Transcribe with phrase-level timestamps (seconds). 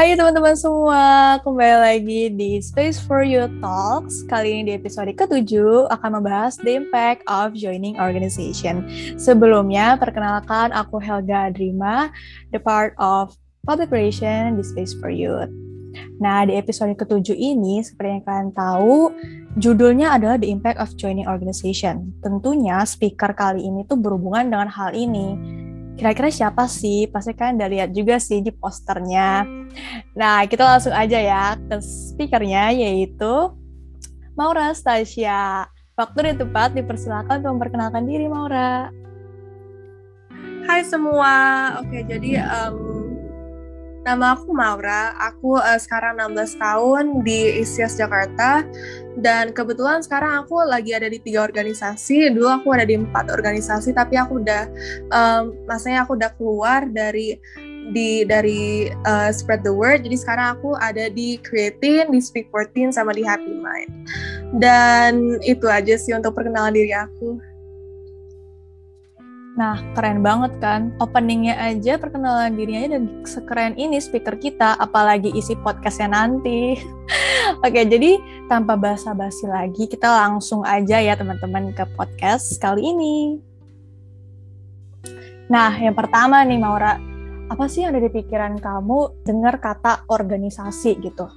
[0.00, 4.24] Hai teman-teman semua, kembali lagi di Space for You Talks.
[4.32, 5.60] Kali ini di episode ke-7
[5.92, 8.88] akan membahas the impact of joining organization.
[9.20, 12.08] Sebelumnya, perkenalkan aku Helga Adrima,
[12.48, 13.36] the part of
[13.68, 15.52] Public Relations di Space for Youth.
[16.16, 19.12] Nah, di episode ke-7 ini, seperti yang kalian tahu,
[19.60, 22.16] judulnya adalah The Impact of Joining Organization.
[22.24, 25.59] Tentunya speaker kali ini tuh berhubungan dengan hal ini.
[26.00, 27.04] Kira-kira siapa sih?
[27.12, 29.44] Pasti kalian udah lihat juga sih di posternya.
[30.16, 33.52] Nah, kita langsung aja ya ke speakernya, yaitu
[34.32, 35.68] Maura Stasia.
[36.00, 38.88] Waktu dan tempat dipersilakan untuk memperkenalkan diri, Maura.
[40.64, 41.34] Hai semua,
[41.84, 42.89] oke jadi um,
[44.10, 48.66] Nama aku Maura, aku uh, sekarang 16 tahun di ISIAS Jakarta
[49.22, 52.34] dan kebetulan sekarang aku lagi ada di tiga organisasi.
[52.34, 54.66] Dulu aku ada di empat organisasi, tapi aku udah,
[55.14, 57.38] um, maksudnya aku udah keluar dari
[57.94, 60.02] di dari uh, spread the word.
[60.02, 63.94] Jadi sekarang aku ada di Creating, di Speak 14 sama di Happy Mind.
[64.58, 67.38] Dan itu aja sih untuk perkenalan diri aku.
[69.60, 70.88] Nah, keren banget kan?
[71.04, 76.80] Openingnya aja, perkenalan dirinya dan sekeren ini speaker kita, apalagi isi podcastnya nanti.
[77.64, 78.16] Oke, jadi
[78.48, 83.36] tanpa basa-basi lagi, kita langsung aja ya teman-teman ke podcast kali ini.
[85.52, 86.96] Nah, yang pertama nih Maura,
[87.52, 91.28] apa sih yang ada di pikiran kamu dengar kata organisasi gitu?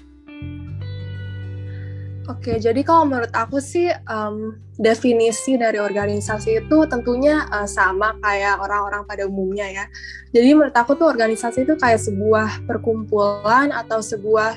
[2.32, 8.64] Oke, jadi kalau menurut aku sih um, definisi dari organisasi itu tentunya uh, sama kayak
[8.64, 9.86] orang-orang pada umumnya ya.
[10.32, 14.56] Jadi menurut aku tuh organisasi itu kayak sebuah perkumpulan atau sebuah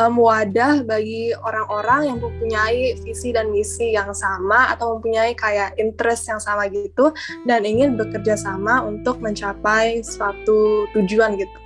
[0.00, 6.32] um, wadah bagi orang-orang yang mempunyai visi dan misi yang sama atau mempunyai kayak interest
[6.32, 7.12] yang sama gitu
[7.44, 11.58] dan ingin bekerja sama untuk mencapai suatu tujuan gitu.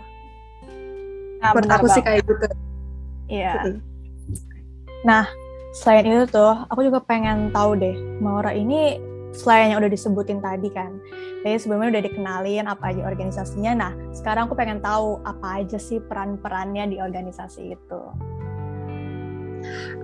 [1.38, 2.46] Nah, menurut aku sih kayak gitu.
[3.30, 3.78] Iya.
[5.00, 5.24] Nah,
[5.72, 9.00] selain itu tuh, aku juga pengen tahu deh, Maura ini
[9.30, 10.98] selain yang udah disebutin tadi kan,
[11.46, 13.72] jadi sebelumnya udah dikenalin apa aja organisasinya.
[13.78, 18.02] Nah, sekarang aku pengen tahu apa aja sih peran-perannya di organisasi itu.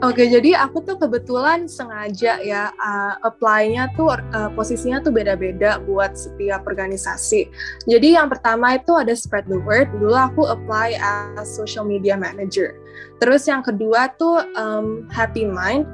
[0.05, 6.13] Oke, jadi aku tuh kebetulan sengaja ya uh, apply-nya tuh uh, posisinya tuh beda-beda buat
[6.13, 7.49] setiap organisasi.
[7.89, 9.89] Jadi yang pertama itu ada spread the word.
[9.97, 12.77] Dulu aku apply as social media manager.
[13.19, 15.89] Terus yang kedua tuh um, happy mind.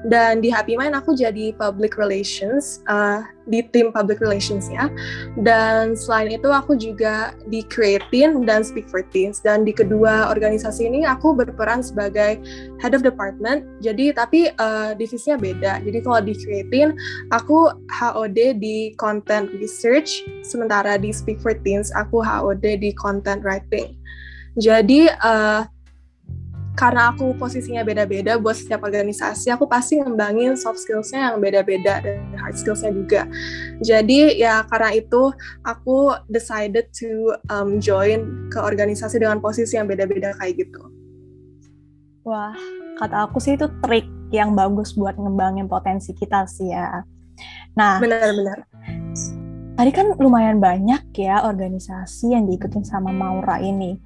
[0.00, 4.88] Dan di Happy Mind aku jadi public relations uh, di tim public relations ya.
[5.44, 10.88] Dan selain itu aku juga di Creating dan Speak for Teens dan di kedua organisasi
[10.88, 12.40] ini aku berperan sebagai
[12.80, 13.68] head of department.
[13.84, 15.84] Jadi tapi uh, divisinya beda.
[15.84, 16.96] Jadi kalau di Creating
[17.28, 24.00] aku HOD di content research sementara di Speak for Teens aku HOD di content writing.
[24.56, 25.68] Jadi uh,
[26.80, 32.24] karena aku posisinya beda-beda buat setiap organisasi, aku pasti ngembangin soft skills-nya yang beda-beda dan
[32.40, 33.22] hard skills-nya juga.
[33.84, 35.28] Jadi ya karena itu
[35.60, 40.80] aku decided to um, join ke organisasi dengan posisi yang beda-beda kayak gitu.
[42.24, 42.56] Wah,
[42.96, 47.04] kata aku sih itu trik yang bagus buat ngembangin potensi kita sih ya.
[47.76, 48.64] Nah, benar-benar.
[49.76, 54.00] Tadi kan lumayan banyak ya organisasi yang diikutin sama Maura ini.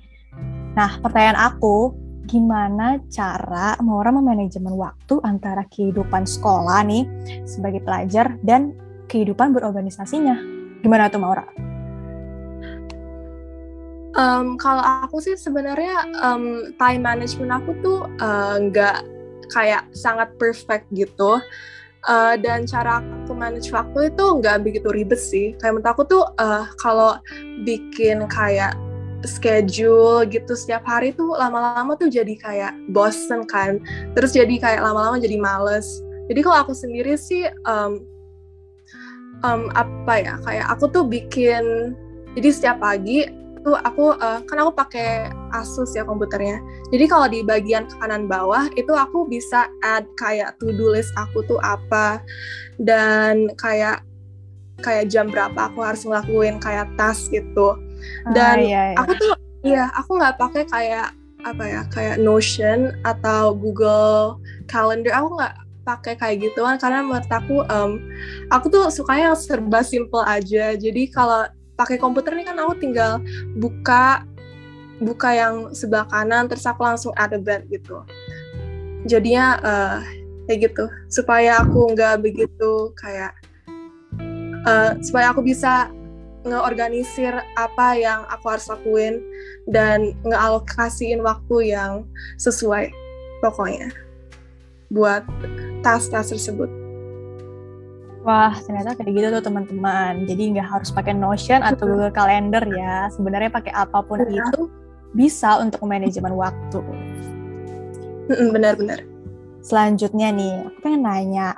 [0.74, 7.04] Nah, pertanyaan aku, gimana cara Maura memanajemen waktu antara kehidupan sekolah nih
[7.44, 8.72] sebagai pelajar dan
[9.08, 10.36] kehidupan berorganisasinya.
[10.80, 11.44] Gimana tuh Maura?
[14.14, 19.06] Um, kalau aku sih sebenarnya um, time management aku tuh uh, nggak uh,
[19.50, 21.42] kayak sangat perfect gitu.
[22.04, 25.56] Uh, dan cara aku manage waktu itu nggak begitu ribet sih.
[25.58, 27.16] Kayak menurut aku tuh uh, kalau
[27.64, 28.76] bikin kayak
[29.26, 33.80] schedule gitu setiap hari tuh lama-lama tuh jadi kayak bosen kan.
[34.12, 35.86] Terus jadi kayak lama-lama jadi males.
[36.28, 38.04] Jadi kalau aku sendiri sih um,
[39.44, 41.92] um, apa ya kayak aku tuh bikin
[42.34, 43.28] jadi setiap pagi
[43.64, 46.60] tuh aku uh, kan aku pakai Asus ya komputernya.
[46.92, 51.40] Jadi kalau di bagian kanan bawah itu aku bisa add kayak to do list aku
[51.48, 52.20] tuh apa.
[52.76, 54.04] Dan kayak
[54.82, 57.78] kayak jam berapa aku harus ngelakuin kayak task gitu
[58.32, 58.96] dan ah, iya, iya.
[58.98, 59.32] aku tuh
[59.64, 61.08] iya aku nggak pakai kayak
[61.44, 65.12] apa ya kayak Notion atau Google Calendar.
[65.20, 65.54] Aku nggak
[65.84, 68.00] pakai kayak gitu kan karena menurut aku um,
[68.48, 70.72] aku tuh sukanya yang serba simple aja.
[70.74, 71.44] Jadi kalau
[71.76, 73.20] pakai komputer nih kan aku tinggal
[73.60, 74.24] buka
[75.04, 78.00] buka yang sebelah kanan terus aku langsung add event gitu.
[79.04, 79.98] Jadinya uh,
[80.48, 80.88] kayak gitu.
[81.12, 83.36] Supaya aku nggak begitu kayak
[84.64, 85.92] uh, supaya aku bisa
[86.44, 89.24] ngeorganisir apa yang aku harus lakuin
[89.64, 92.04] dan ngealokasiin waktu yang
[92.36, 92.92] sesuai
[93.40, 93.88] pokoknya
[94.92, 95.24] buat
[95.80, 96.68] tas-tas tersebut.
[98.24, 100.24] Wah, ternyata kayak gitu tuh teman-teman.
[100.24, 103.12] Jadi nggak harus pakai Notion atau Google Calendar ya.
[103.12, 104.40] Sebenarnya pakai apa pun ya.
[104.40, 104.72] itu
[105.12, 106.80] bisa untuk manajemen waktu.
[108.28, 109.04] Benar-benar.
[109.60, 111.56] Selanjutnya nih, aku pengen nanya.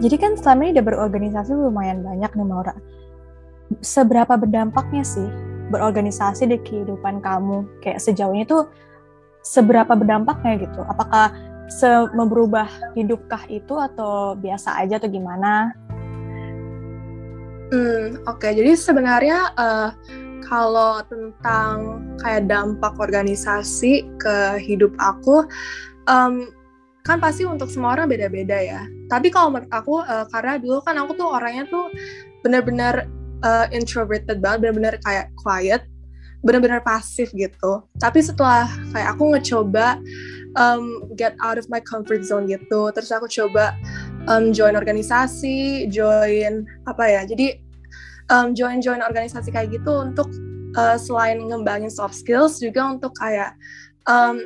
[0.00, 2.72] Jadi kan selama ini udah berorganisasi lumayan banyak nih Maura.
[3.82, 5.26] Seberapa berdampaknya sih
[5.74, 7.66] berorganisasi di kehidupan kamu?
[7.82, 8.70] Kayak sejauh ini tuh
[9.42, 10.82] seberapa berdampaknya gitu?
[10.86, 11.34] Apakah
[11.66, 15.74] se memberubah hidupkah itu atau biasa aja atau gimana?
[17.74, 18.38] Hmm, oke.
[18.38, 18.54] Okay.
[18.54, 19.90] Jadi sebenarnya uh,
[20.46, 25.42] kalau tentang kayak dampak organisasi ke hidup aku,
[26.06, 26.46] um,
[27.02, 28.82] kan pasti untuk semua orang beda-beda ya.
[29.10, 31.90] Tapi kalau menurut aku, uh, karena dulu kan aku tuh orangnya tuh
[32.46, 33.10] benar-benar
[33.46, 35.86] uh, introverted banget, benar-benar kayak quiet,
[36.42, 37.86] benar-benar pasif gitu.
[38.02, 40.02] Tapi setelah kayak aku ngecoba
[40.56, 43.76] um, get out of my comfort zone gitu terus aku coba
[44.26, 47.60] um, join organisasi join apa ya jadi
[48.32, 50.26] um, join join organisasi kayak gitu untuk
[50.74, 53.54] uh, selain ngembangin soft skills juga untuk kayak
[54.08, 54.40] um,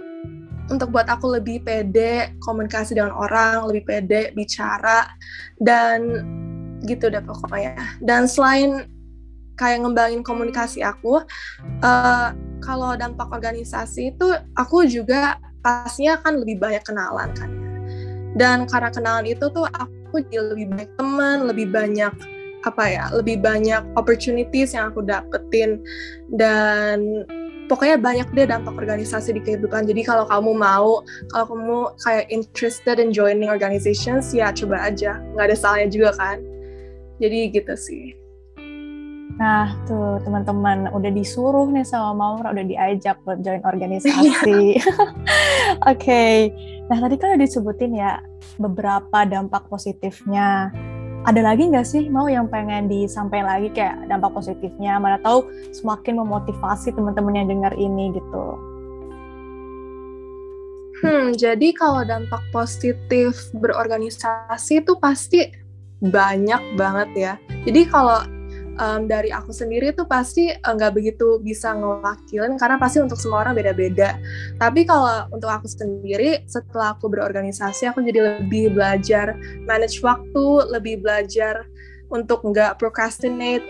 [0.70, 5.08] untuk buat aku lebih pede komunikasi dengan orang lebih pede bicara
[5.58, 6.22] dan
[6.84, 7.76] gitu deh pokoknya.
[8.00, 8.88] Dan selain
[9.60, 11.20] kayak ngembangin komunikasi aku
[11.84, 12.28] uh,
[12.64, 17.50] kalau dampak organisasi itu aku juga pastinya kan lebih banyak kenalan kan.
[18.32, 22.14] Dan karena kenalan itu tuh aku jadi lebih banyak teman lebih banyak
[22.60, 25.84] apa ya lebih banyak opportunities yang aku dapetin.
[26.32, 27.28] Dan
[27.68, 29.84] pokoknya banyak deh dampak organisasi di kehidupan.
[29.84, 31.04] Jadi kalau kamu mau
[31.36, 35.20] kalau kamu kayak interested in joining organizations ya coba aja.
[35.36, 36.40] Nggak ada salahnya juga kan
[37.20, 38.16] jadi gitu sih
[39.40, 44.12] Nah, tuh teman-teman udah disuruh nih sama Maura, udah diajak buat join organisasi.
[44.36, 44.76] Oke.
[45.88, 46.36] okay.
[46.92, 48.20] Nah, tadi kan udah disebutin ya
[48.60, 50.68] beberapa dampak positifnya.
[51.24, 55.00] Ada lagi nggak sih mau yang pengen disampaikan lagi kayak dampak positifnya?
[55.00, 58.44] Mana tahu semakin memotivasi teman-teman yang dengar ini gitu.
[61.00, 65.48] Hmm, jadi kalau dampak positif berorganisasi itu pasti
[66.00, 67.32] banyak banget ya.
[67.68, 68.24] Jadi kalau
[68.80, 73.44] um, dari aku sendiri tuh pasti nggak uh, begitu bisa ngewakilin karena pasti untuk semua
[73.44, 74.16] orang beda-beda.
[74.56, 79.36] Tapi kalau untuk aku sendiri setelah aku berorganisasi aku jadi lebih belajar
[79.68, 81.68] manage waktu, lebih belajar
[82.10, 83.62] untuk nggak procrastinate,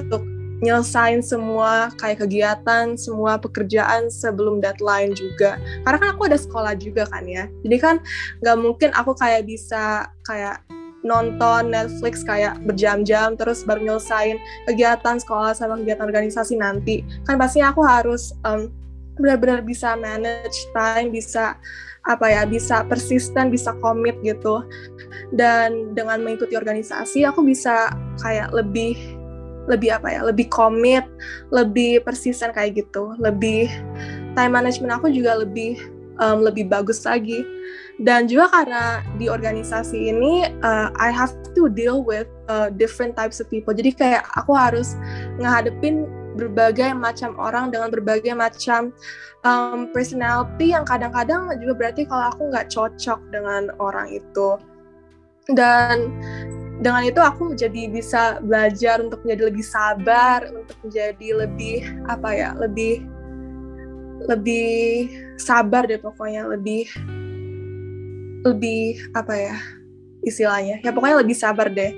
[0.00, 0.24] untuk
[0.64, 5.60] nyelesain semua kayak kegiatan, semua pekerjaan sebelum deadline juga.
[5.84, 7.44] Karena kan aku ada sekolah juga kan ya.
[7.60, 8.00] Jadi kan
[8.40, 10.64] nggak mungkin aku kayak bisa kayak
[11.06, 14.36] nonton Netflix kayak berjam-jam terus baru nyelesain
[14.66, 17.06] kegiatan sekolah sama kegiatan organisasi nanti.
[17.24, 18.68] Kan pastinya aku harus um,
[19.16, 21.56] benar-benar bisa manage time bisa
[22.06, 24.66] apa ya bisa persisten bisa komit gitu.
[25.30, 28.98] Dan dengan mengikuti organisasi aku bisa kayak lebih
[29.66, 31.02] lebih apa ya lebih komit
[31.54, 33.14] lebih persisten kayak gitu.
[33.22, 33.70] Lebih
[34.34, 35.78] time management aku juga lebih
[36.20, 37.44] um, lebih bagus lagi
[37.96, 43.40] dan juga karena di organisasi ini uh, I have to deal with uh, different types
[43.40, 43.72] of people.
[43.72, 44.92] Jadi kayak aku harus
[45.40, 46.04] ngehadepin
[46.36, 48.92] berbagai macam orang dengan berbagai macam
[49.48, 54.60] um, personality yang kadang-kadang juga berarti kalau aku nggak cocok dengan orang itu.
[55.48, 56.12] Dan
[56.84, 61.76] dengan itu aku jadi bisa belajar untuk menjadi lebih sabar untuk menjadi lebih
[62.12, 63.08] apa ya lebih
[64.28, 65.08] lebih
[65.40, 66.84] sabar deh pokoknya lebih
[68.44, 69.56] lebih apa ya
[70.26, 71.94] istilahnya ya pokoknya lebih sabar deh.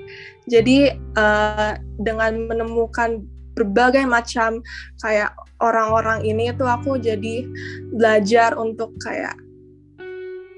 [0.49, 3.25] Jadi uh, dengan menemukan
[3.57, 4.63] berbagai macam
[5.03, 7.43] kayak orang-orang ini itu aku jadi
[7.91, 9.35] belajar untuk kayak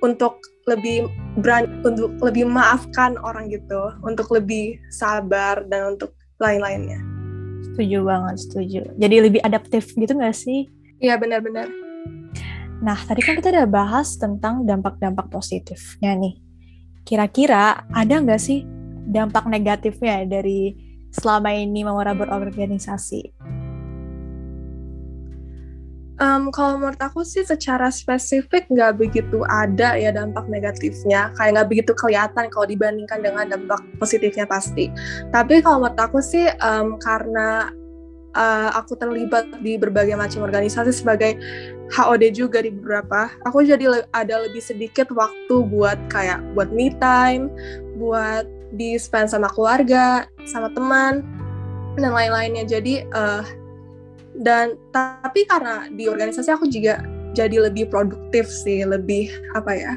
[0.05, 0.37] untuk
[0.69, 1.09] lebih
[1.41, 7.01] berani untuk lebih maafkan orang gitu untuk lebih sabar dan untuk lain-lainnya.
[7.71, 8.81] Setuju banget setuju.
[8.99, 10.69] Jadi lebih adaptif gitu nggak sih?
[11.01, 11.90] Iya benar-benar
[12.81, 16.33] Nah, tadi kan kita udah bahas tentang dampak-dampak positifnya nih.
[17.05, 18.65] Kira-kira ada nggak sih
[19.05, 20.73] dampak negatifnya dari
[21.13, 23.37] selama ini Mawara berorganisasi?
[26.21, 31.69] Um, kalau menurut aku sih secara spesifik nggak begitu ada ya dampak negatifnya, kayak nggak
[31.69, 34.93] begitu kelihatan kalau dibandingkan dengan dampak positifnya pasti.
[35.33, 37.73] Tapi kalau menurut aku sih um, karena
[38.35, 41.35] uh, aku terlibat di berbagai macam organisasi sebagai
[41.91, 43.31] HOD juga di beberapa.
[43.47, 47.51] Aku jadi le ada lebih sedikit waktu buat kayak buat me time,
[47.99, 51.23] buat di spend sama keluarga, sama teman.
[51.99, 53.43] dan lain-lainnya jadi uh,
[54.39, 57.03] dan tapi karena di organisasi aku juga
[57.35, 59.93] jadi lebih produktif sih lebih apa ya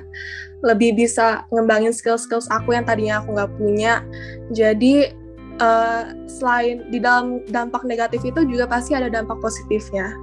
[0.67, 4.03] lebih bisa ngembangin skill-skills aku yang tadinya aku nggak punya
[4.51, 5.15] jadi
[5.61, 10.15] uh, selain di dalam dampak negatif itu juga pasti ada dampak positifnya.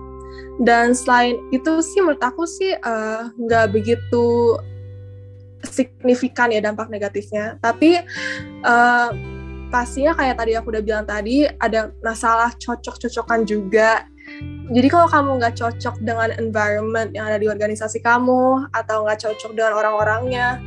[0.61, 4.25] Dan selain itu sih menurut aku sih eh, nggak uh, begitu
[5.65, 7.57] signifikan ya dampak negatifnya.
[7.59, 8.01] Tapi
[8.65, 9.09] uh,
[9.71, 14.05] pastinya kayak tadi aku udah bilang tadi ada masalah cocok-cocokan juga.
[14.71, 19.51] Jadi kalau kamu nggak cocok dengan environment yang ada di organisasi kamu atau nggak cocok
[19.57, 20.61] dengan orang-orangnya,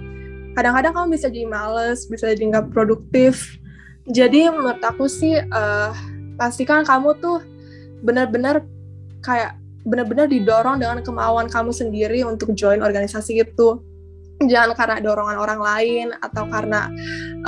[0.59, 3.57] kadang-kadang kamu bisa jadi males, bisa jadi nggak produktif.
[4.05, 5.91] Jadi menurut aku sih uh,
[6.37, 7.41] pastikan kamu tuh
[8.05, 8.61] benar-benar
[9.25, 9.57] kayak
[9.89, 13.81] benar-benar didorong dengan kemauan kamu sendiri untuk join organisasi itu.
[14.45, 16.93] Jangan karena dorongan orang lain atau karena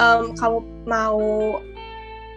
[0.01, 0.59] um, kamu
[0.89, 1.21] mau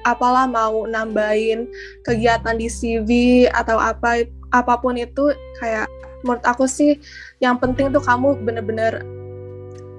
[0.03, 1.67] apalah mau nambahin
[2.03, 3.09] kegiatan di CV
[3.51, 5.85] atau apa apa pun itu kayak
[6.25, 6.97] menurut aku sih
[7.39, 9.03] yang penting tuh kamu bener-bener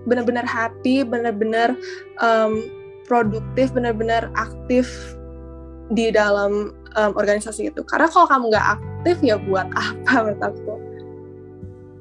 [0.09, 1.77] bener-bener happy bener-bener
[2.19, 2.59] um,
[3.11, 4.87] produktif bener-bener aktif
[5.91, 7.83] di dalam um, organisasi itu.
[7.83, 10.73] Karena kalau kamu nggak aktif ya buat apa menurut aku?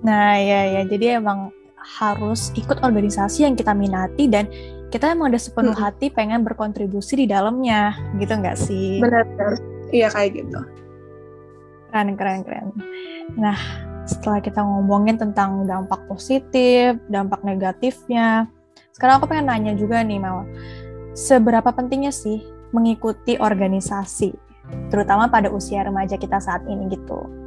[0.05, 0.81] Nah ya ya.
[0.85, 1.49] Jadi emang
[1.81, 4.45] harus ikut organisasi yang kita minati dan
[4.93, 5.81] kita emang udah sepenuh hmm.
[5.81, 7.97] hati pengen berkontribusi di dalamnya.
[8.21, 9.01] Gitu nggak sih?
[9.01, 9.25] Benar
[9.89, 10.61] iya kayak gitu.
[11.89, 12.69] Keren keren keren.
[13.33, 13.57] Nah
[14.05, 18.49] setelah kita ngomongin tentang dampak positif dampak negatifnya
[18.97, 20.49] sekarang aku pengen nanya juga nih Mel
[21.17, 22.41] seberapa pentingnya sih
[22.73, 24.33] mengikuti organisasi
[24.93, 27.39] terutama pada usia remaja kita saat ini gitu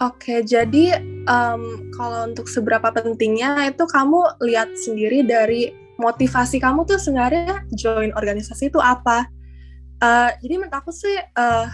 [0.00, 0.96] Oke, jadi
[1.28, 8.08] um, kalau untuk seberapa pentingnya itu kamu lihat sendiri dari motivasi kamu tuh sebenarnya join
[8.16, 9.28] organisasi itu apa.
[10.00, 11.68] Uh, jadi menurut aku sih uh,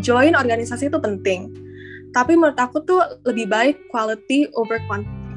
[0.00, 1.52] join organisasi itu penting.
[2.16, 4.80] Tapi menurut aku tuh lebih baik quality over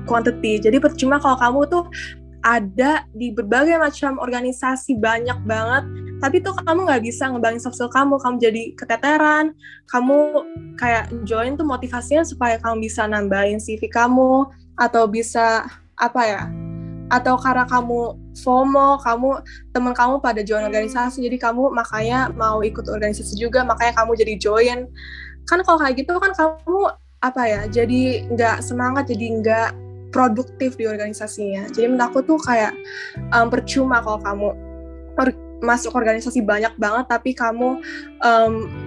[0.08, 0.56] quantity.
[0.56, 1.84] Jadi percuma kalau kamu tuh
[2.42, 5.86] ada di berbagai macam organisasi banyak banget
[6.22, 9.54] tapi tuh kamu nggak bisa ngebangin soft skill kamu kamu jadi keteteran
[9.90, 10.18] kamu
[10.78, 14.46] kayak join tuh motivasinya supaya kamu bisa nambahin CV kamu
[14.78, 15.66] atau bisa
[15.98, 16.44] apa ya
[17.12, 19.44] atau karena kamu FOMO, kamu
[19.76, 24.34] teman kamu pada join organisasi, jadi kamu makanya mau ikut organisasi juga, makanya kamu jadi
[24.40, 24.80] join.
[25.44, 26.88] Kan kalau kayak gitu kan kamu
[27.20, 29.70] apa ya, jadi nggak semangat, jadi nggak
[30.12, 31.72] produktif di organisasinya.
[31.72, 32.76] Jadi menurut aku tuh kayak
[33.32, 34.50] um, percuma kalau kamu
[35.62, 37.78] masuk organisasi banyak banget tapi kamu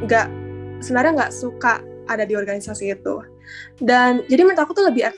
[0.04, 3.22] nggak um, sebenarnya nggak suka ada di organisasi itu
[3.80, 5.08] dan jadi menurut aku tuh lebih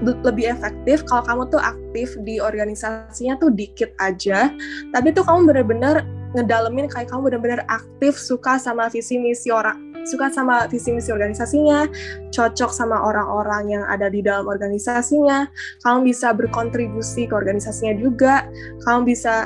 [0.00, 4.52] lebih efektif kalau kamu tuh aktif di organisasinya tuh dikit aja
[4.92, 6.04] tapi tuh kamu bener-bener
[6.36, 11.84] ngedalemin kayak kamu bener-bener aktif suka sama visi misi orang suka sama visi misi organisasinya,
[12.32, 15.44] cocok sama orang-orang yang ada di dalam organisasinya,
[15.84, 18.48] kamu bisa berkontribusi ke organisasinya juga,
[18.88, 19.44] kamu bisa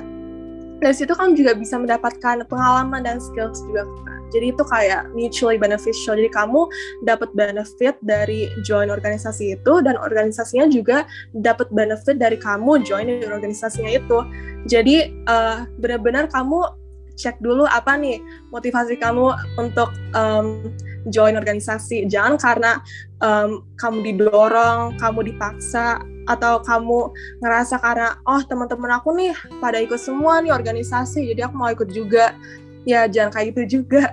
[0.78, 3.88] dari situ kamu juga bisa mendapatkan pengalaman dan skills juga
[4.34, 6.18] jadi itu kayak mutually beneficial.
[6.18, 6.66] Jadi kamu
[7.06, 13.94] dapat benefit dari join organisasi itu dan organisasinya juga dapat benefit dari kamu join organisasinya
[13.94, 14.18] itu.
[14.66, 16.66] Jadi uh, benar-benar kamu
[17.14, 18.18] cek dulu apa nih
[18.50, 20.74] motivasi kamu untuk um,
[21.14, 22.10] join organisasi.
[22.10, 22.82] Jangan karena
[23.22, 27.12] um, kamu didorong kamu dipaksa atau kamu
[27.44, 31.92] ngerasa karena oh teman-teman aku nih pada ikut semua nih organisasi jadi aku mau ikut
[31.92, 32.32] juga
[32.88, 34.12] ya jangan kayak gitu juga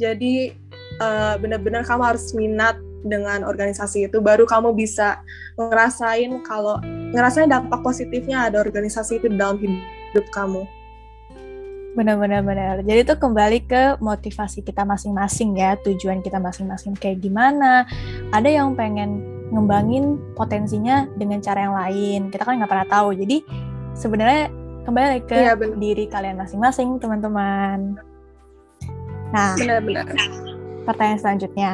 [0.00, 0.52] jadi
[1.00, 2.76] uh, benar-benar kamu harus minat
[3.06, 5.22] dengan organisasi itu baru kamu bisa
[5.56, 6.80] ngerasain kalau
[7.14, 10.66] ngerasain dampak positifnya ada organisasi itu dalam hidup kamu
[11.96, 17.88] benar-benar benar jadi itu kembali ke motivasi kita masing-masing ya tujuan kita masing-masing kayak gimana
[18.36, 22.20] ada yang pengen ngembangin potensinya dengan cara yang lain.
[22.34, 23.14] Kita kan nggak pernah tahu.
[23.14, 23.46] Jadi
[23.94, 24.50] sebenarnya
[24.86, 27.98] kembali ke ya, diri kalian masing-masing, teman-teman.
[29.34, 30.14] Nah, benar-benar.
[30.86, 31.72] Pertanyaan selanjutnya,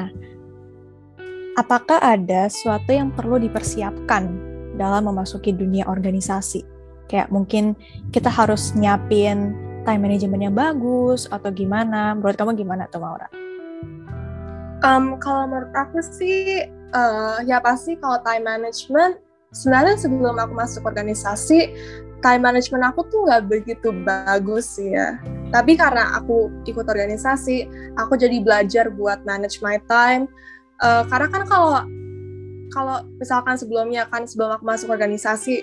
[1.61, 4.33] apakah ada sesuatu yang perlu dipersiapkan
[4.81, 6.65] dalam memasuki dunia organisasi?
[7.13, 7.77] Kayak mungkin
[8.09, 9.53] kita harus nyiapin
[9.85, 12.17] time management yang bagus atau gimana?
[12.17, 13.29] Menurut kamu gimana tuh Maura?
[14.83, 16.65] Um, kalau menurut aku sih
[16.97, 19.21] uh, ya pasti kalau time management
[19.53, 21.71] sebenarnya sebelum aku masuk organisasi
[22.23, 25.19] time management aku tuh nggak begitu bagus ya.
[25.51, 30.31] Tapi karena aku ikut organisasi aku jadi belajar buat manage my time.
[30.81, 31.83] Uh, karena kan kalau
[32.73, 35.61] kalau misalkan sebelumnya kan sebelum aku masuk organisasi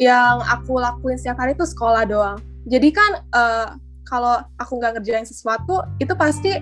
[0.00, 2.42] yang aku lakuin setiap hari itu sekolah doang.
[2.66, 6.56] Jadi kan uh, kalau aku nggak ngerjain sesuatu itu pasti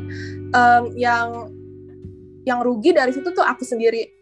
[0.52, 1.54] um, yang
[2.46, 4.15] yang rugi dari situ tuh aku sendiri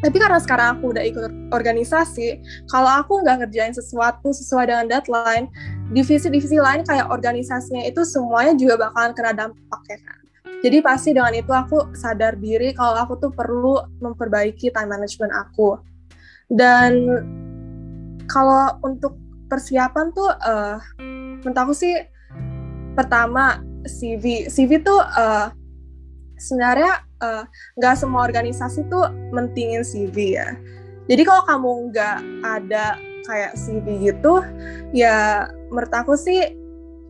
[0.00, 2.40] tapi karena sekarang aku udah ikut organisasi
[2.72, 5.52] kalau aku nggak ngerjain sesuatu sesuai dengan deadline
[5.92, 10.20] divisi-divisi lain kayak organisasinya itu semuanya juga bakalan kena dampaknya kan?
[10.60, 15.80] Jadi pasti dengan itu aku sadar diri kalau aku tuh perlu memperbaiki time management aku.
[16.52, 16.92] Dan
[18.28, 19.16] kalau untuk
[19.48, 20.76] persiapan tuh uh,
[21.42, 21.96] menurut aku sih
[22.94, 25.48] pertama CV CV tuh uh,
[26.36, 27.02] sebenarnya
[27.76, 30.56] nggak uh, semua organisasi tuh mentingin CV ya.
[31.06, 32.96] Jadi kalau kamu nggak ada
[33.28, 34.40] kayak CV gitu
[34.96, 36.56] ya menurut aku sih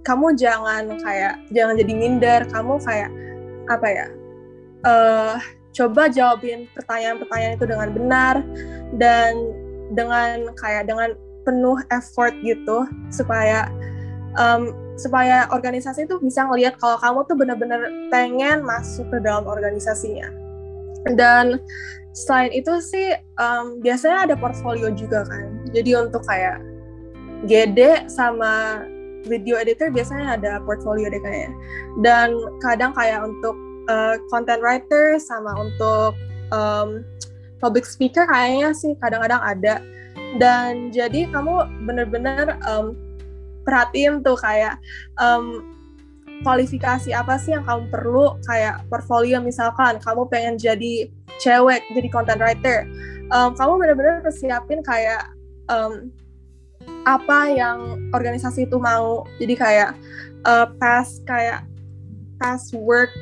[0.02, 2.40] kamu jangan kayak jangan jadi minder.
[2.50, 3.10] Kamu kayak
[3.70, 4.06] apa ya
[4.84, 5.36] uh,
[5.70, 8.34] coba jawabin pertanyaan-pertanyaan itu dengan benar
[8.98, 9.32] dan
[9.94, 11.14] dengan kayak dengan
[11.46, 13.70] penuh effort gitu supaya
[14.38, 17.80] um, supaya organisasi itu bisa ngelihat kalau kamu tuh bener-bener
[18.12, 20.28] pengen masuk ke dalam organisasinya.
[21.16, 21.56] Dan
[22.12, 25.64] selain itu sih um, biasanya ada portfolio juga kan.
[25.72, 26.60] Jadi untuk kayak
[27.48, 28.84] GD sama
[29.24, 31.52] video editor biasanya ada portfolio deh kayaknya.
[32.04, 33.56] Dan kadang kayak untuk
[33.88, 36.12] uh, content writer sama untuk
[36.52, 37.00] um,
[37.64, 39.74] public speaker kayaknya sih kadang-kadang ada.
[40.36, 42.92] Dan jadi kamu bener-bener um,
[43.66, 44.80] perhatiin tuh kayak
[45.20, 45.64] um,
[46.40, 52.40] kualifikasi apa sih yang kamu perlu kayak portfolio misalkan kamu pengen jadi cewek jadi content
[52.40, 52.88] writer
[53.32, 55.28] um, kamu bener-bener persiapin kayak
[55.70, 56.10] um,
[57.04, 59.24] apa yang organisasi itu mau.
[59.40, 59.90] Jadi kayak
[60.44, 61.64] uh, past kayak
[62.40, 63.12] past work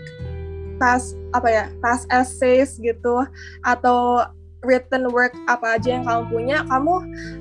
[0.79, 3.27] past apa ya past essays gitu
[3.67, 4.23] atau
[4.63, 6.95] written work apa aja yang kamu punya kamu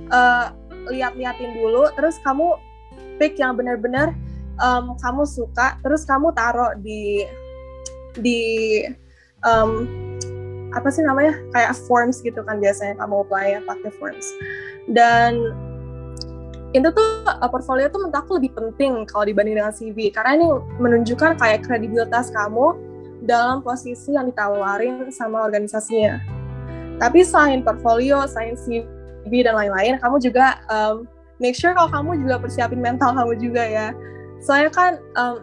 [0.09, 0.49] uh,
[0.89, 2.57] lihat-liatin dulu terus kamu
[3.17, 4.13] pick yang benar-benar
[4.61, 7.25] um, kamu suka terus kamu taruh di
[8.17, 8.41] di
[9.45, 9.85] um,
[10.73, 14.27] apa sih namanya kayak forms gitu kan biasanya kamu apply ya pakai forms.
[14.91, 15.53] Dan
[16.75, 20.47] itu tuh uh, portfolio tuh menurut aku lebih penting kalau dibanding dengan CV karena ini
[20.77, 22.75] menunjukkan kayak kredibilitas kamu
[23.23, 26.19] dalam posisi yang ditawarin sama organisasinya.
[26.97, 31.05] Tapi selain portfolio, selain CV dan lain-lain, kamu juga um,
[31.37, 33.87] make sure kalau kamu juga persiapin mental kamu juga ya.
[34.41, 35.35] Soalnya kan um,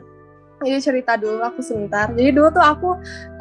[0.62, 2.10] ini cerita dulu aku sebentar.
[2.14, 2.90] Jadi dulu tuh aku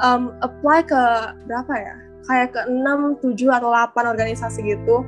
[0.02, 1.02] um, apply ke
[1.46, 1.96] berapa ya?
[2.24, 5.04] Kayak ke 6, 7 atau 8 organisasi gitu.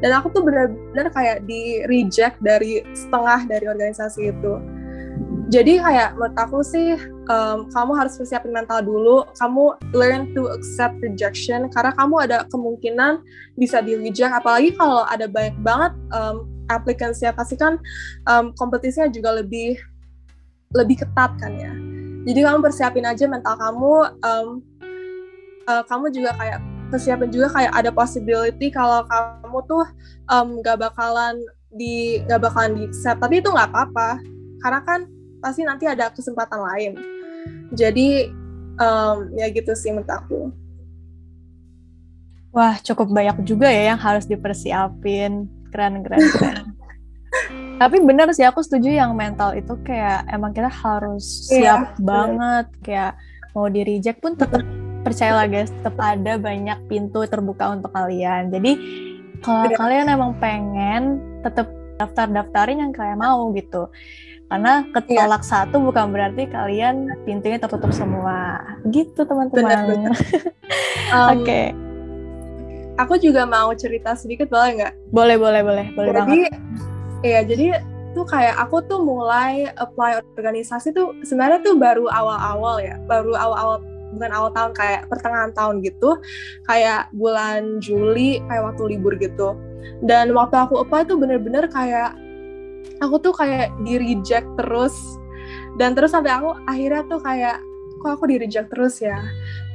[0.00, 4.56] Dan aku tuh benar-benar kayak di reject dari setengah dari organisasi itu
[5.50, 6.94] jadi kayak menurut aku sih
[7.26, 13.18] um, kamu harus persiapin mental dulu kamu learn to accept rejection karena kamu ada kemungkinan
[13.58, 17.76] bisa di reject apalagi kalau ada banyak banget um, applicants ya pasti kan
[18.30, 19.74] um, kompetisinya juga lebih
[20.70, 21.72] lebih ketat kan ya.
[22.30, 24.48] Jadi kamu persiapin aja mental kamu um,
[25.66, 26.58] uh, kamu juga kayak
[26.90, 29.84] persiapin juga kayak ada possibility kalau kamu tuh
[30.30, 31.38] um, gak bakalan
[31.70, 34.18] di gak bakalan di accept tapi itu nggak apa-apa
[34.58, 35.00] karena kan
[35.40, 36.92] pasti nanti ada kesempatan lain.
[37.72, 38.28] Jadi
[38.76, 40.40] um, ya gitu sih menurut aku.
[42.50, 46.66] Wah cukup banyak juga ya yang harus dipersiapin keren keren keren
[47.80, 52.02] tapi benar sih aku setuju yang mental itu kayak emang kita harus iya, siap yeah,
[52.04, 52.82] banget bener.
[52.84, 53.12] kayak
[53.56, 54.62] mau di reject pun tetap
[55.00, 58.72] percayalah guys tetap ada banyak pintu terbuka untuk kalian jadi
[59.40, 63.88] kalau kalian emang pengen tetap daftar-daftarin yang kalian mau gitu
[64.50, 65.50] karena ketolak yeah.
[65.62, 68.58] satu bukan berarti kalian pintunya tertutup semua.
[68.90, 70.10] Gitu teman-teman.
[71.14, 71.46] um, Oke.
[71.46, 71.66] Okay.
[73.00, 74.94] Aku juga mau cerita sedikit boleh nggak?
[75.08, 75.86] Boleh, boleh, boleh.
[75.96, 76.40] Boleh jadi,
[77.20, 77.66] Iya, jadi
[78.12, 83.00] tuh kayak aku tuh mulai apply organisasi tuh sebenarnya tuh baru awal-awal ya.
[83.08, 86.20] Baru awal-awal bukan awal tahun kayak pertengahan tahun gitu.
[86.68, 89.56] Kayak bulan Juli kayak waktu libur gitu.
[90.04, 92.12] Dan waktu aku apply tuh bener-bener kayak
[93.00, 94.94] aku tuh kayak di reject terus
[95.80, 97.56] dan terus sampai aku akhirnya tuh kayak
[98.00, 99.20] kok aku di reject terus ya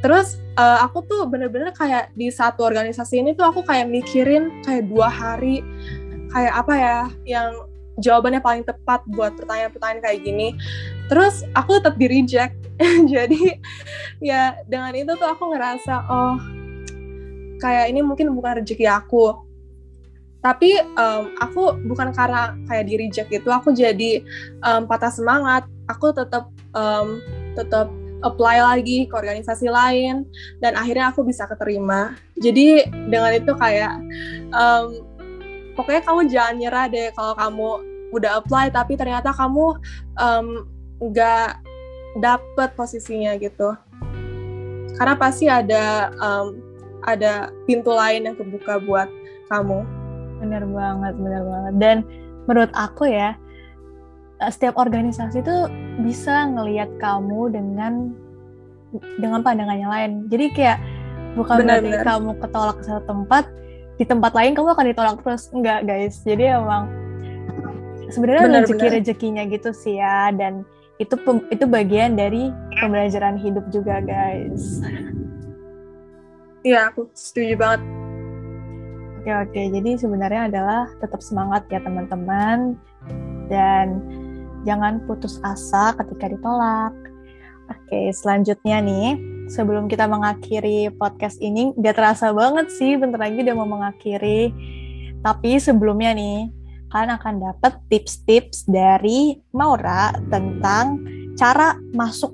[0.05, 4.85] terus uh, aku tuh bener-bener kayak di satu organisasi ini tuh aku kayak mikirin kayak
[4.85, 5.65] dua hari
[6.29, 7.49] kayak apa ya yang
[7.97, 10.53] jawabannya paling tepat buat pertanyaan-pertanyaan kayak gini.
[11.07, 12.55] Terus aku tetap di reject.
[13.13, 13.55] Jadi
[14.19, 16.37] ya dengan itu tuh aku ngerasa oh
[17.63, 19.41] kayak ini mungkin bukan rezeki aku.
[20.43, 24.21] Tapi um, aku bukan karena kayak di reject gitu aku jadi
[24.61, 25.65] um, patah semangat.
[25.89, 27.17] Aku tetap um,
[27.57, 27.89] tetap
[28.25, 30.25] apply lagi ke organisasi lain
[30.59, 32.17] dan akhirnya aku bisa keterima.
[32.41, 33.93] Jadi dengan itu kayak
[34.49, 35.05] um,
[35.77, 37.69] pokoknya kamu jangan nyerah deh kalau kamu
[38.17, 39.77] udah apply tapi ternyata kamu
[40.17, 40.65] um,
[40.97, 41.61] nggak
[42.17, 43.77] dapet posisinya gitu.
[44.97, 46.57] Karena pasti ada um,
[47.05, 49.07] ada pintu lain yang kebuka buat
[49.53, 49.85] kamu.
[50.41, 51.73] Bener banget bener banget.
[51.77, 51.97] Dan
[52.49, 53.37] menurut aku ya
[54.51, 55.57] setiap organisasi itu
[56.03, 58.11] bisa ngelihat kamu dengan
[59.19, 60.11] dengan pandangan yang lain.
[60.27, 60.77] Jadi kayak
[61.35, 62.05] bukan bener, berarti bener.
[62.07, 63.43] kamu ketolak ke satu tempat
[63.95, 65.43] di tempat lain kamu akan ditolak terus.
[65.55, 66.19] Enggak guys.
[66.23, 66.91] Jadi emang
[68.11, 70.31] sebenarnya rezeki rezekinya gitu sih ya.
[70.35, 70.67] Dan
[70.99, 71.15] itu
[71.51, 74.83] itu bagian dari pembelajaran hidup juga guys.
[76.65, 77.81] Iya aku setuju banget.
[79.21, 79.61] Oke oke.
[79.79, 82.75] Jadi sebenarnya adalah tetap semangat ya teman-teman.
[83.45, 84.01] Dan
[84.65, 86.93] jangan putus asa ketika ditolak
[87.69, 89.15] oke selanjutnya nih
[89.47, 94.49] sebelum kita mengakhiri podcast ini gak terasa banget sih bentar lagi udah mau mengakhiri
[95.21, 96.49] tapi sebelumnya nih
[96.89, 101.01] kalian akan dapat tips-tips dari Maura tentang
[101.35, 102.31] cara masuk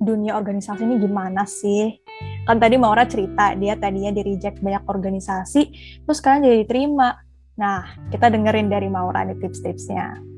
[0.00, 2.00] dunia organisasi ini gimana sih?
[2.48, 5.62] Kan tadi Maura cerita dia tadinya di reject banyak organisasi,
[6.08, 7.20] terus sekarang jadi diterima.
[7.60, 10.29] Nah, kita dengerin dari Maura nih tips-tipsnya.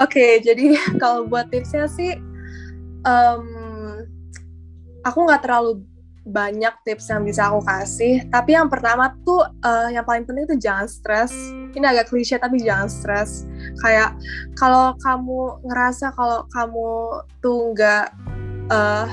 [0.00, 2.16] Oke, okay, jadi kalau buat tipsnya sih,
[3.04, 3.44] um,
[5.04, 5.84] aku nggak terlalu
[6.24, 8.24] banyak tips yang bisa aku kasih.
[8.32, 11.32] Tapi yang pertama tuh uh, yang paling penting tuh jangan stres.
[11.76, 13.44] Ini agak klise tapi jangan stres.
[13.84, 14.16] Kayak
[14.56, 16.88] kalau kamu ngerasa kalau kamu
[17.44, 18.06] tuh nggak
[18.72, 19.08] uh,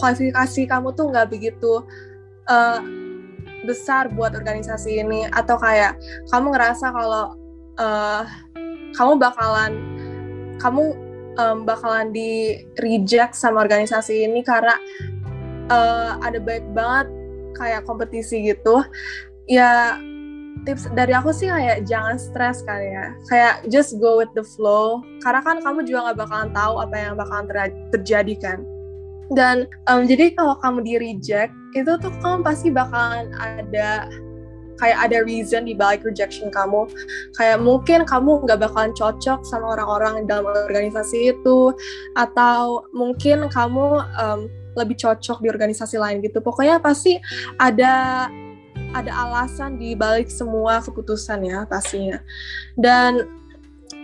[0.00, 1.84] kualifikasi kamu tuh nggak begitu
[2.48, 2.80] uh,
[3.64, 5.96] besar buat organisasi ini atau kayak
[6.28, 7.32] kamu ngerasa kalau
[7.80, 8.24] uh,
[8.94, 9.93] kamu bakalan
[10.58, 10.94] kamu
[11.38, 14.78] um, bakalan di reject sama organisasi ini karena
[15.70, 17.10] uh, ada baik banget
[17.58, 18.82] kayak kompetisi gitu.
[19.46, 19.98] Ya
[20.64, 23.06] tips dari aku sih kayak jangan stres kali ya.
[23.28, 25.02] Kayak just go with the flow.
[25.20, 27.56] Karena kan kamu juga nggak bakalan tahu apa yang bakalan ter
[27.98, 28.58] terjadi kan.
[29.32, 34.06] Dan um, jadi kalau kamu di reject itu tuh kamu pasti bakalan ada
[34.78, 36.86] kayak ada reason di balik rejection kamu
[37.38, 41.74] kayak mungkin kamu nggak bakalan cocok sama orang-orang dalam organisasi itu
[42.18, 46.42] atau mungkin kamu um, lebih cocok di organisasi lain gitu.
[46.42, 47.18] Pokoknya pasti
[47.62, 48.26] ada
[48.94, 52.18] ada alasan di balik semua keputusan ya pastinya.
[52.78, 53.26] Dan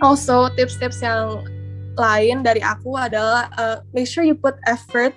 [0.03, 1.43] also tips-tips yang
[1.99, 5.13] lain dari aku adalah uh, make sure you put effort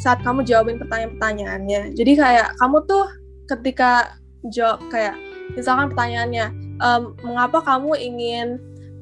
[0.00, 1.92] saat kamu jawabin pertanyaan-pertanyaannya.
[1.92, 3.04] Jadi kayak kamu tuh
[3.50, 4.16] ketika
[4.50, 5.14] jawab kayak
[5.54, 6.46] misalkan pertanyaannya,
[6.82, 8.46] um, mengapa kamu ingin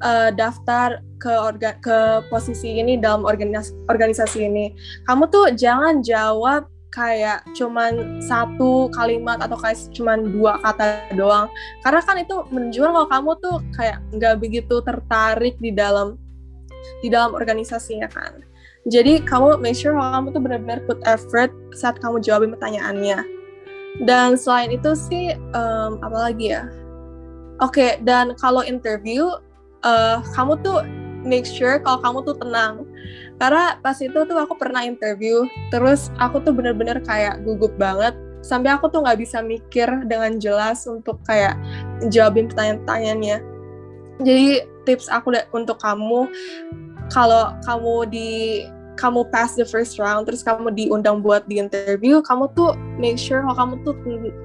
[0.04, 4.72] uh, daftar ke orga, ke posisi ini dalam organisasi, organisasi ini?
[5.08, 11.46] Kamu tuh jangan jawab kayak cuman satu kalimat atau kayak cuman dua kata doang.
[11.86, 16.18] Karena kan itu menunjukkan kalau kamu tuh kayak nggak begitu tertarik di dalam
[17.00, 18.42] di dalam organisasinya kan.
[18.88, 23.39] Jadi kamu make sure kalau kamu tuh benar-benar put effort saat kamu jawabin pertanyaannya
[24.04, 26.68] dan selain itu sih um, apa lagi ya?
[27.60, 29.28] Oke okay, dan kalau interview
[29.84, 30.80] uh, kamu tuh
[31.20, 32.88] make sure kalau kamu tuh tenang.
[33.40, 38.16] Karena pas itu tuh aku pernah interview terus aku tuh bener-bener kayak gugup banget.
[38.40, 41.60] Sampai aku tuh nggak bisa mikir dengan jelas untuk kayak
[42.08, 43.38] jawabin pertanyaan-pertanyaannya.
[44.20, 44.48] Jadi
[44.88, 46.28] tips aku untuk kamu
[47.12, 48.30] kalau kamu di
[48.98, 53.40] kamu pass the first round terus kamu diundang buat di interview kamu tuh make sure
[53.42, 53.94] kalau kamu tuh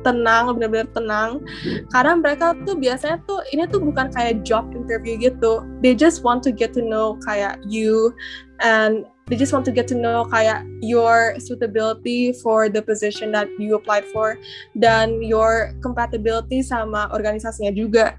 [0.08, 1.44] tenang benar-benar tenang.
[1.92, 5.62] Karena mereka tuh biasanya tuh ini tuh bukan kayak job interview gitu.
[5.84, 8.16] They just want to get to know kayak you
[8.64, 13.52] and they just want to get to know kayak your suitability for the position that
[13.60, 14.40] you applied for
[14.80, 18.16] dan your compatibility sama organisasinya juga.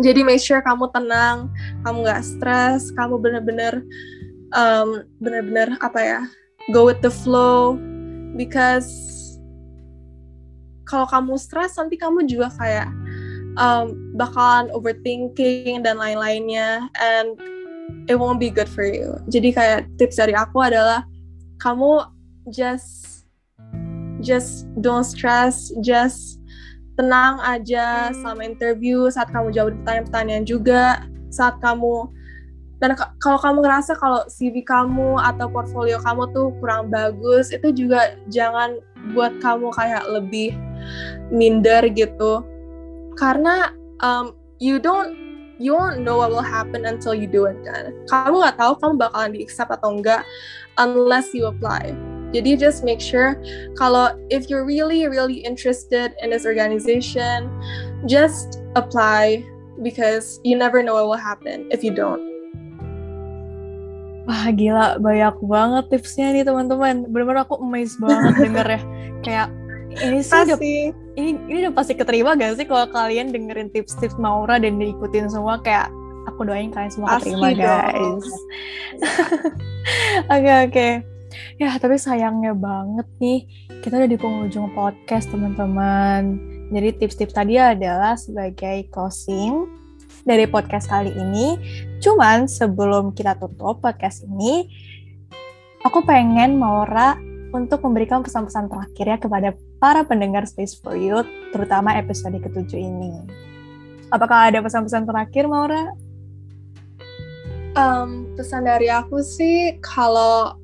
[0.00, 1.52] Jadi make sure kamu tenang
[1.84, 3.84] kamu nggak stres kamu benar-benar
[4.52, 6.20] um, benar-benar apa ya
[6.70, 7.76] go with the flow.
[8.32, 8.88] Because
[10.88, 12.88] kalau kamu stres nanti kamu juga kayak
[13.60, 16.88] um, bakalan overthinking dan lain-lainnya.
[16.96, 17.36] And
[18.08, 19.18] it won't be good for you.
[19.28, 21.04] Jadi kayak tips dari aku adalah
[21.60, 22.08] kamu
[22.50, 23.26] just
[24.22, 26.38] just don't stress, just
[26.94, 30.84] tenang aja sama interview saat kamu jawab pertanyaan-pertanyaan juga,
[31.32, 32.10] saat kamu
[32.82, 38.18] dan kalau kamu ngerasa kalau CV kamu atau portfolio kamu tuh kurang bagus itu juga
[38.26, 38.82] jangan
[39.14, 40.50] buat kamu kayak lebih
[41.30, 42.42] minder gitu.
[43.14, 43.70] Karena
[44.02, 45.14] um, you don't
[45.62, 47.94] you won't know what will happen until you do it kan.
[48.10, 50.26] Kamu nggak tahu kamu bakalan di accept atau enggak
[50.82, 51.94] unless you apply.
[52.34, 53.38] Jadi just make sure
[53.78, 57.46] kalau if you're really really interested in this organization
[58.10, 59.38] just apply
[59.86, 62.31] because you never know what will happen if you don't
[64.22, 67.10] Wah gila, banyak banget tipsnya nih teman-teman.
[67.10, 68.80] Bener-bener aku amazed banget denger ya.
[69.26, 69.48] Kayak
[69.92, 70.58] ini sih udah,
[71.20, 75.60] ini ini udah pasti keterima gak sih kalau kalian dengerin tips-tips Maura dan diikutin semua
[75.60, 75.92] kayak
[76.24, 78.24] aku doain kalian semua Asli keterima guys.
[80.32, 80.70] Oke oke.
[80.70, 80.92] Okay,
[81.56, 83.48] Ya tapi sayangnya banget nih
[83.82, 86.38] kita udah di penghujung podcast teman-teman.
[86.72, 89.68] Jadi tips-tips tadi adalah sebagai closing
[90.22, 91.58] dari podcast kali ini.
[92.02, 94.66] Cuman sebelum kita tutup podcast ini,
[95.82, 97.18] aku pengen Maura
[97.52, 103.12] untuk memberikan pesan-pesan terakhir ya kepada para pendengar Space for Youth, terutama episode ketujuh ini.
[104.08, 105.92] Apakah ada pesan-pesan terakhir, Maura?
[107.72, 110.56] Um, pesan dari aku sih, kalau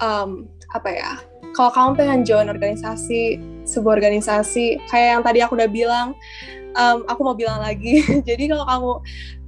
[0.00, 1.12] um, apa ya,
[1.52, 6.16] kalau kamu pengen join organisasi, sebuah organisasi, kayak yang tadi aku udah bilang,
[6.76, 8.04] um, aku mau bilang lagi.
[8.28, 8.92] Jadi kalau kamu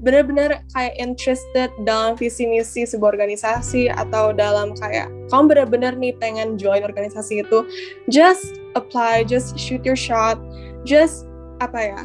[0.03, 6.57] benar-benar kayak interested dalam visi misi sebuah organisasi atau dalam kayak kamu benar-benar nih pengen
[6.57, 7.69] join organisasi itu,
[8.09, 10.41] just apply, just shoot your shot,
[10.89, 11.29] just
[11.61, 12.01] apa ya?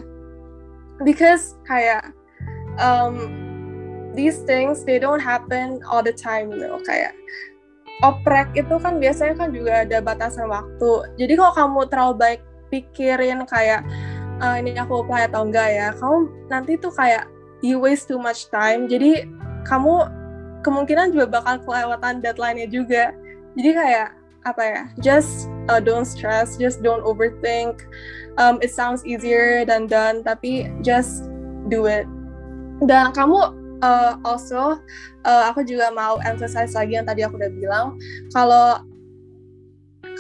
[1.02, 2.14] Because kayak
[2.78, 3.32] um,
[4.14, 7.16] these things they don't happen all the time, you know, kayak
[8.04, 10.92] oprek itu kan biasanya kan juga ada batasan waktu.
[11.16, 12.42] Jadi kalau kamu terlalu baik
[12.74, 13.86] pikirin kayak
[14.40, 17.28] uh, ini aku apply atau enggak ya, kamu nanti tuh kayak
[17.62, 18.88] you waste too much time.
[18.88, 19.30] Jadi
[19.68, 20.08] kamu
[20.64, 23.12] kemungkinan juga bakal kelewatan deadline-nya juga.
[23.60, 24.10] Jadi kayak
[24.44, 24.82] apa ya?
[25.00, 27.86] Just uh, don't stress, just don't overthink.
[28.42, 31.30] Um, it sounds easier than done, tapi just
[31.70, 32.10] do it.
[32.84, 34.80] Dan kamu uh, also
[35.28, 37.86] uh, aku juga mau emphasize lagi yang tadi aku udah bilang
[38.32, 38.82] kalau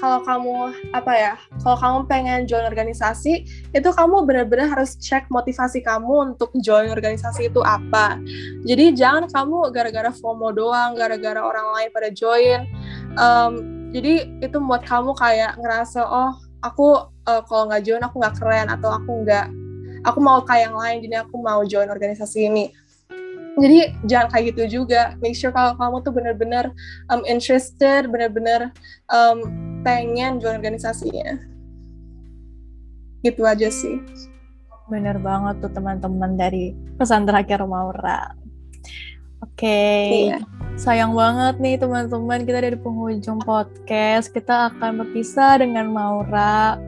[0.03, 5.79] kalau kamu apa ya kalau kamu pengen join organisasi itu kamu benar-benar harus cek motivasi
[5.79, 8.19] kamu untuk join organisasi itu apa.
[8.67, 12.67] Jadi jangan kamu gara-gara FOMO doang gara-gara orang lain pada join.
[13.15, 18.35] Um, jadi itu buat kamu kayak ngerasa oh aku uh, kalau nggak join aku nggak
[18.35, 19.47] keren atau aku nggak
[20.03, 22.75] aku mau kayak yang lain jadi aku mau join organisasi ini
[23.59, 25.13] jadi jangan kayak gitu juga.
[25.21, 26.65] Make sure kalau kamu tuh benar-benar
[27.13, 28.73] um, interested benar-benar
[29.13, 29.45] um,
[29.85, 31.37] pengen join organisasinya.
[33.21, 34.01] Gitu aja sih.
[34.89, 38.43] Bener banget tuh teman-teman dari pesan terakhir Maura
[39.43, 39.59] oke.
[39.59, 40.31] Okay.
[40.31, 40.39] iya.
[40.73, 44.33] sayang banget nih teman-teman kita dari penghujung podcast.
[44.33, 46.81] Kita akan berpisah dengan Maura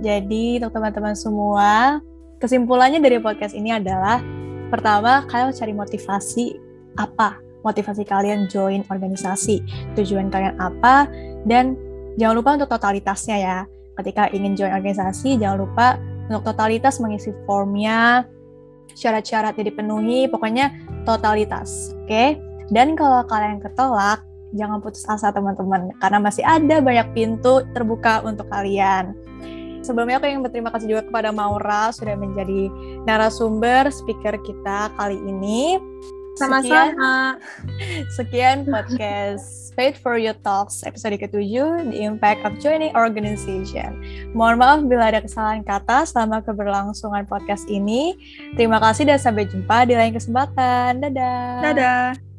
[0.00, 2.00] jadi untuk teman-teman semua
[2.40, 4.22] kesimpulannya dari podcast ini adalah
[4.70, 6.44] Pertama, kalian cari motivasi
[6.94, 7.42] apa?
[7.60, 9.60] Motivasi kalian join organisasi,
[9.98, 11.10] tujuan kalian apa,
[11.44, 11.76] dan
[12.16, 13.58] jangan lupa untuk totalitasnya ya.
[13.98, 18.24] Ketika ingin join organisasi, jangan lupa untuk totalitas mengisi formnya,
[18.94, 20.72] syarat-syarat yang dipenuhi, pokoknya
[21.04, 22.08] totalitas, oke?
[22.08, 22.38] Okay?
[22.70, 24.22] Dan kalau kalian ketolak,
[24.54, 29.12] jangan putus asa teman-teman, karena masih ada banyak pintu terbuka untuk kalian.
[29.90, 32.70] Sebelumnya aku ingin berterima kasih juga kepada Maura sudah menjadi
[33.10, 35.82] narasumber speaker kita kali ini.
[36.38, 37.42] Sama-sama.
[38.14, 43.98] Sekian, podcast Paid for Your Talks episode ke-7, The Impact of Joining Organization.
[44.30, 48.14] Mohon maaf bila ada kesalahan kata selama keberlangsungan podcast ini.
[48.54, 51.02] Terima kasih dan sampai jumpa di lain kesempatan.
[51.02, 51.66] Dadah.
[51.66, 52.29] Dadah.